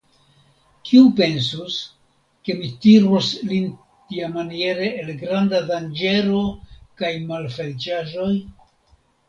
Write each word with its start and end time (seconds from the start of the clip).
Kiu 0.91 1.09
pensus, 1.19 1.75
ke 2.47 2.55
mi 2.61 2.69
tirus 2.87 3.29
lin 3.51 3.69
tiamaniere 4.07 4.89
el 5.03 5.13
granda 5.21 5.63
danĝero 5.71 6.43
kaj 7.03 7.15
malfeliĉaĵoj? 7.31 8.35